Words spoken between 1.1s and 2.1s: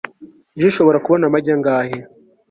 amagi angahe